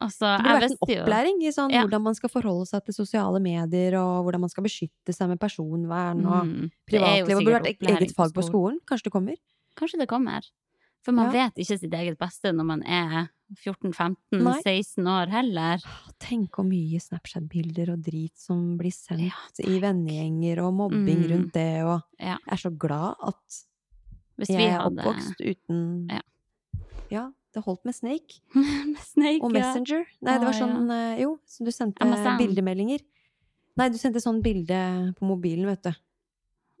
[0.00, 1.82] Altså, Det burde vært en opplæring i sånn, Ja.
[1.84, 5.38] hvordan man skal forholde seg til sosiale medier, og hvordan man skal beskytte seg med
[5.38, 7.26] personvern og Mm, privatliv.
[7.26, 8.78] Det burde vært et eget fag på skolen.
[8.86, 9.36] Kanskje det kommer?
[9.76, 10.42] Kanskje det kommer.
[11.04, 11.46] For man Ja.
[11.46, 15.82] vet ikke sitt eget beste når man er 14-15-16 år heller.
[16.22, 21.30] Tenk hvor mye Snapchat-bilder og drit som blir sendt Ja, i vennegjenger, og mobbing Mm.
[21.32, 22.36] rundt det, og Ja.
[22.46, 23.64] jeg er så glad at
[24.38, 26.20] Hvis vi jeg er hadde oppvokst uten Ja.
[27.10, 29.52] Ja, det holdt med Snake med Snake, og.
[29.52, 30.04] Messenger.
[30.22, 32.38] Nei, det var sånn eh, Jo, så du sendte MSN.
[32.38, 33.00] bildemeldinger.
[33.76, 35.92] Nei, du sendte sånn bilde på mobilen, vet du.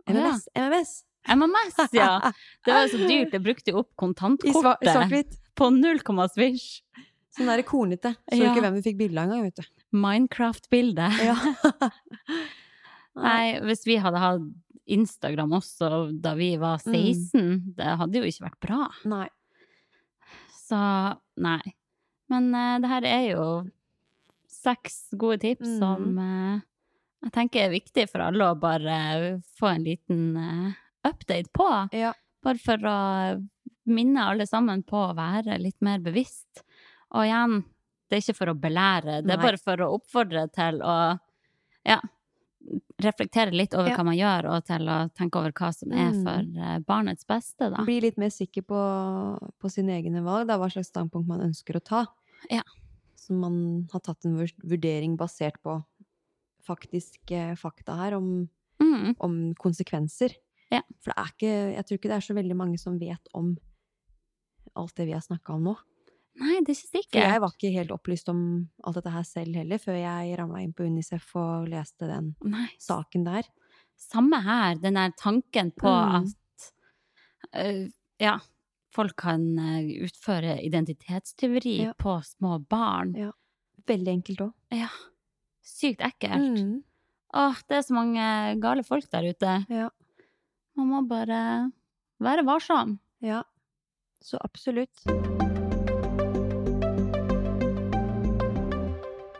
[0.08, 0.48] MMS.
[0.56, 1.04] MMS.
[1.28, 2.32] MMS, ja!
[2.64, 3.90] Det var så dyrt, Jeg brukte opp
[4.44, 5.36] I svart-hvitt.
[5.60, 6.80] På null komma svisj.
[7.36, 8.14] Sånn der kornete.
[8.26, 8.50] Så Ja.
[8.50, 9.84] ikke hvem vi fikk bilde av engang, vet du.
[9.94, 11.06] Minecraft-bilde.
[11.22, 11.36] Ja.
[13.20, 14.48] Nei, hvis vi hadde hatt
[14.90, 15.90] Instagram også
[16.22, 16.78] da vi var
[17.34, 17.74] Mm.
[17.76, 18.88] det hadde jo ikke vært bra.
[19.04, 19.28] Nei.
[20.66, 20.80] Så
[21.36, 21.74] nei.
[22.30, 23.46] Men uh, det her er jo
[24.50, 25.78] seks gode tips Mm.
[25.78, 26.60] som uh,
[27.24, 30.72] jeg tenker er viktig for alle å bare få en liten uh,
[31.04, 31.68] update på.
[31.92, 32.12] Ja.
[32.42, 32.94] Bare for å
[33.90, 36.62] minne alle sammen på å være litt mer bevisst.
[37.12, 37.64] Og igjen,
[38.08, 39.44] det er ikke for å belære, det er Nei.
[39.44, 40.94] bare for å oppfordre til å
[41.86, 41.98] ja,
[43.00, 43.96] reflektere litt over Ja.
[43.96, 46.22] hva man gjør, og til å tenke over hva som er Mm.
[46.24, 47.84] for eh, barnets beste, da.
[47.84, 51.76] Bli litt mer sikker på, på sine egne valg, da, hva slags standpunkt man ønsker
[51.76, 52.06] å ta.
[52.50, 52.62] Ja.
[53.16, 55.82] Så man har tatt en vurdering basert på
[56.66, 58.48] faktiske fakta her om,
[58.80, 59.14] Mm.
[59.20, 60.34] om konsekvenser.
[60.70, 60.82] Ja.
[61.02, 63.56] For det er ikke, jeg tror ikke det er så veldig mange som vet om
[64.78, 65.76] alt det vi har snakka om nå.
[66.40, 68.42] Nei, det er ikke For jeg var ikke helt opplyst om
[68.86, 72.68] alt dette her selv heller, før jeg ramla inn på Unicef og leste den Nei,
[72.80, 73.48] saken der.
[73.98, 74.78] samme her.
[74.80, 76.14] Den der tanken på Mm.
[76.22, 76.70] at
[77.52, 77.88] eh,
[78.20, 78.38] ja,
[78.94, 81.92] folk kan eh, utføre identitetstyveri Ja.
[81.98, 83.14] på små barn.
[83.18, 83.32] Ja.
[83.86, 84.52] Veldig enkelt òg.
[84.72, 84.88] Ja.
[85.62, 86.58] Sykt ekkelt.
[86.62, 86.82] Mm.
[87.34, 88.24] Åh, det er så mange
[88.60, 89.66] gale folk der ute.
[89.68, 89.90] Ja.
[90.80, 91.38] Man må bare
[92.24, 92.94] være varsom.
[93.20, 93.42] Ja,
[94.24, 95.04] så absolutt.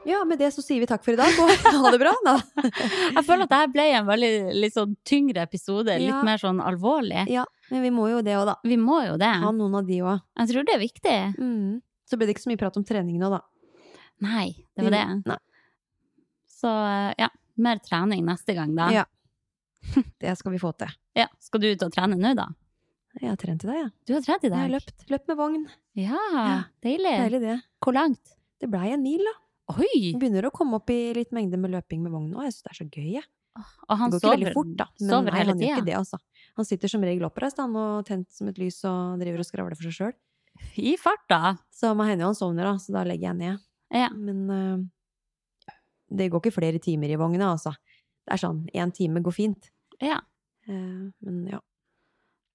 [0.05, 1.51] Ja, med det så sier vi takk for i dag, og
[1.85, 2.35] ha det bra, da.
[2.65, 6.23] Jeg føler at dette ble en veldig litt sånn tyngre episode, litt Ja.
[6.27, 7.23] mer sånn alvorlig.
[7.31, 8.57] Ja, men vi må jo det òg, da.
[8.67, 9.31] Vi må jo det.
[9.45, 10.25] Ha noen av de òg.
[10.41, 11.17] Jeg tror det er viktig.
[11.39, 11.79] Mm.
[12.11, 13.41] Så ble det ikke så mye prat om trening nå, da.
[14.27, 15.05] Nei, det var det.
[15.31, 15.39] Nei.
[16.61, 17.31] Så eh, ja,
[17.65, 18.91] mer trening neste gang, da.
[18.93, 19.07] Ja.
[20.23, 20.93] Det skal vi få til.
[21.19, 22.49] Ja, Skal du ut og trene nå, da?
[23.19, 23.91] Jeg har trent i dag, jeg.
[24.07, 25.65] Du har trent i Jeg har løpt, løpt med vogn.
[25.99, 26.59] Ja, Ja.
[26.85, 27.15] deilig.
[27.25, 27.57] Deilig det.
[27.83, 28.37] Hvor langt?
[28.61, 29.33] Det blei en mil, da.
[29.75, 30.13] Oi!
[30.19, 32.43] Begynner å komme opp i litt mengde med løping med vogn nå.
[32.47, 33.27] Jeg syns det er så gøy, jeg.
[33.91, 34.87] Og han det går ikke sover, veldig fort, da.
[35.01, 36.21] Men sover nei, hele han gjør ikke det, altså.
[36.61, 39.79] Han sitter som regel oppreist, han, og tent som et lys og driver og skravler
[39.79, 40.15] for seg sjøl.
[40.79, 41.41] I farta.
[41.75, 43.61] Så må hende han sovner, da, så da legger jeg ned.
[43.91, 44.09] Ja.
[44.15, 45.75] Men uh,
[46.11, 47.75] det går ikke flere timer i vogna, altså.
[48.31, 49.71] Det er sånn, én time går fint.
[50.01, 50.21] ja.
[50.69, 51.59] Eh, men ja.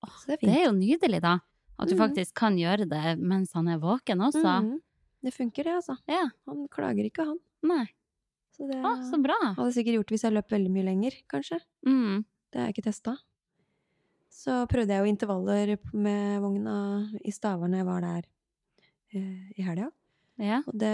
[0.05, 1.39] Åh, det er Det er jo nydelig, da.
[1.77, 1.99] At du Mhm.
[1.99, 4.43] faktisk kan gjøre det mens han er våken også.
[4.63, 4.79] Mhm.
[5.23, 5.97] Det funker, det, altså.
[6.07, 6.29] Ja.
[6.47, 7.39] Han klager ikke, han.
[7.63, 7.88] Nei.
[8.55, 9.35] Så det Å, så bra.
[9.55, 11.59] hadde jeg sikkert gjort hvis jeg løp veldig mye lenger, kanskje.
[11.85, 12.23] Mm.
[12.51, 13.17] Det har jeg ikke testa.
[14.31, 18.23] Så prøvde jeg jo intervaller med vogna i Stavern når jeg var der
[19.15, 19.91] eh, i helga.
[20.38, 20.61] Ja.
[20.67, 20.93] Og det,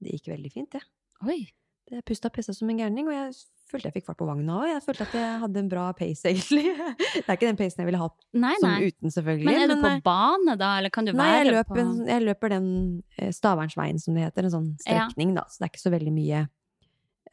[0.00, 0.82] det gikk veldig fint, det.
[1.26, 1.50] Oi.
[1.90, 3.34] Det pusta pissa som en gærning, og jeg
[3.72, 4.68] følte jeg fikk fart på vogna òg.
[4.70, 6.64] Jeg følte at jeg hadde en bra pace, egentlig.
[6.76, 8.90] Det er ikke den pacen jeg ville hatt Nei, som nei.
[8.92, 9.46] uten, selvfølgelig.
[9.48, 12.08] Men er du på eh, bane, da, eller kan du Nei, jeg, være på Nei,
[12.12, 12.68] jeg løper den
[13.18, 14.48] eh, Stavernsveien, som det heter.
[14.48, 15.06] En sånn Ja.
[15.08, 15.46] strekning, da.
[15.48, 16.44] Så det er ikke så veldig mye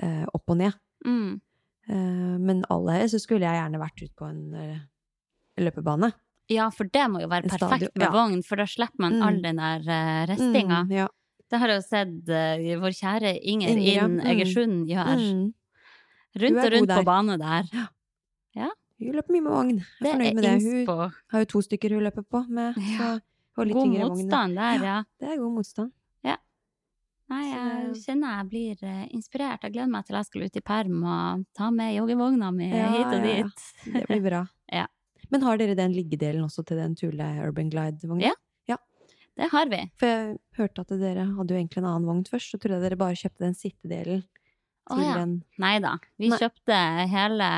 [0.04, 0.80] uh, opp og ned.
[1.06, 1.30] mm.
[1.90, 4.76] Uh, men aller helst så skulle jeg gjerne vært ute på en uh,
[5.58, 6.12] løpebane.
[6.50, 8.12] Ja, for det må jo være perfekt med ja.
[8.14, 9.24] vogn, for da slipper man Mm.
[9.26, 9.88] all den der
[10.30, 10.84] restinga.
[10.86, 11.08] Mm, ja.
[11.50, 12.30] Det har jeg jo sett
[12.84, 14.06] vår kjære Inger, Inger, ja.
[14.06, 14.26] inn Mm.
[14.34, 15.18] Egersund gjør.
[15.18, 15.44] Mm.
[16.38, 17.90] Rundt og rundt på bane der.
[19.00, 19.70] Hun løper mye med vogn.
[19.80, 20.50] Jeg Det er fornøyd med det.
[20.52, 20.96] Hun innspo.
[21.32, 22.76] har jo to stykker hun løper på med.
[22.76, 23.20] Så Ja.
[23.56, 25.04] hun litt God tyngre vogn, motstand der, ja.
[25.20, 25.92] Det er god motstand.
[27.30, 29.62] Nei, jeg kjenner jeg blir eh, inspirert.
[29.62, 32.88] Jeg gleder meg til jeg skal ut i perm og ta med joggevogna mi Ja,
[32.90, 33.44] hit og ja, ja.
[33.44, 33.94] dit.
[33.94, 34.48] Det blir bra.
[34.80, 34.88] Ja.
[35.30, 38.32] Men har dere den liggedelen også til den Tule Urban Glide-vogna?
[38.68, 38.78] Ja.
[39.40, 39.78] Det har vi.
[39.96, 42.90] For jeg hørte at dere hadde jo egentlig en annen vogn først, så trodde jeg
[42.90, 44.24] dere bare kjøpte den sittedelen
[44.90, 45.16] Å oh, ja.
[45.22, 45.98] en Nei da.
[46.18, 46.40] Vi Nei.
[46.42, 46.78] kjøpte
[47.12, 47.50] hele,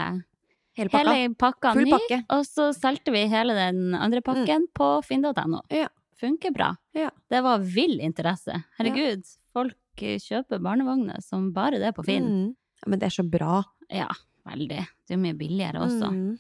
[0.78, 1.14] hele pakka.
[1.14, 2.20] hele pakka Full ny, pakke.
[2.36, 5.62] og så solgte vi hele den andre pakken på finn.no.
[5.72, 5.88] Ja.
[6.22, 6.76] Funker bra.
[6.94, 7.10] Ja.
[7.34, 8.60] Det var vill interesse.
[8.78, 12.28] Herregud, folk eh, kjøper barnevogner som bare det på Finn.
[12.28, 12.52] Mm.
[12.86, 13.64] Men det er så bra.
[13.90, 14.10] Ja,
[14.46, 14.84] veldig.
[15.08, 16.12] Det er mye billigere også.
[16.14, 16.36] Mm.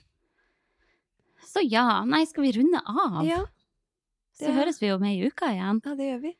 [1.51, 3.23] Så ja, nei, skal vi runde av?
[3.25, 3.41] Ja,
[4.37, 5.81] Så høres vi jo med i uka igjen.
[5.83, 6.35] ja, det gjør vi.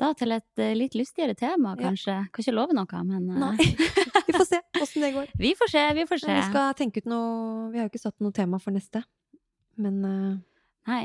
[0.00, 1.88] Da til et eh, litt lystigere tema, Ja.
[1.90, 2.14] kanskje.
[2.34, 3.56] Kan ikke love noe, men eh, Nei.
[4.26, 5.28] vi får se åssen det går.
[5.38, 6.26] vi får se, vi får se.
[6.32, 9.04] Men vi skal tenke ut noe Vi har jo ikke satt noe tema for neste.
[9.78, 10.34] Men eh,
[10.90, 11.04] Nei.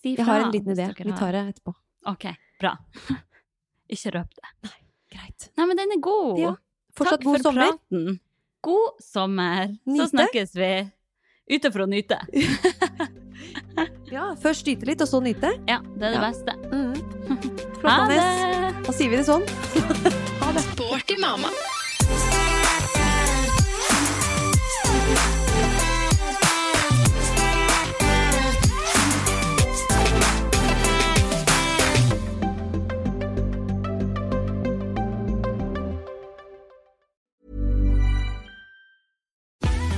[0.00, 0.90] Si jeg har en liten idé.
[0.96, 1.74] Vi tar det etterpå.
[2.08, 2.28] Ok,
[2.60, 2.74] bra.
[3.92, 4.74] ikke røp det.
[5.12, 5.50] Greit.
[5.58, 6.38] Nei, men den er god.
[6.40, 6.52] Ja.
[6.96, 7.72] Fortsatt Takk god for sommer.
[7.74, 8.20] praten.
[8.64, 9.66] God sommer.
[9.88, 10.02] Nyte.
[10.04, 10.70] Så snakkes vi.
[11.56, 12.20] Ute for å nyte.
[14.10, 15.52] Ja, Først nyte litt, og så nyte.
[15.70, 16.30] Ja, det er det Ja.
[16.30, 16.56] beste.
[16.74, 17.56] Mm.
[17.82, 18.86] Ha Flott, Agnes.
[18.86, 19.44] Da sier vi det sånn.
[20.70, 21.48] Sporty mamma.